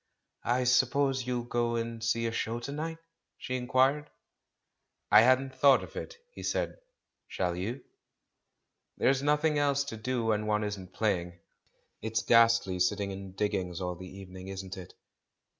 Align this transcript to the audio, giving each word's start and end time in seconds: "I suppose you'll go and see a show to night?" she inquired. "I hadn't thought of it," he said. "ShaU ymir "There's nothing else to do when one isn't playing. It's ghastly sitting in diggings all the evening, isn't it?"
"I 0.47 0.63
suppose 0.63 1.27
you'll 1.27 1.43
go 1.43 1.75
and 1.75 2.03
see 2.03 2.25
a 2.25 2.31
show 2.31 2.59
to 2.61 2.71
night?" 2.71 2.97
she 3.37 3.55
inquired. 3.55 4.09
"I 5.11 5.21
hadn't 5.21 5.53
thought 5.53 5.83
of 5.83 5.95
it," 5.95 6.17
he 6.33 6.41
said. 6.41 6.79
"ShaU 7.27 7.51
ymir 7.53 7.83
"There's 8.97 9.21
nothing 9.21 9.59
else 9.59 9.83
to 9.83 9.97
do 9.97 10.25
when 10.25 10.47
one 10.47 10.63
isn't 10.63 10.93
playing. 10.95 11.39
It's 12.01 12.23
ghastly 12.23 12.79
sitting 12.79 13.11
in 13.11 13.33
diggings 13.33 13.79
all 13.79 13.93
the 13.93 14.09
evening, 14.09 14.47
isn't 14.47 14.75
it?" 14.75 14.95